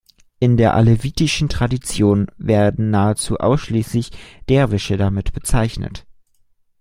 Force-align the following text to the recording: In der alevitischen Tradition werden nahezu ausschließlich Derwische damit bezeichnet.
In 0.39 0.57
der 0.57 0.73
alevitischen 0.73 1.47
Tradition 1.47 2.25
werden 2.39 2.89
nahezu 2.89 3.37
ausschließlich 3.37 4.09
Derwische 4.49 4.97
damit 4.97 5.31
bezeichnet. 5.31 6.07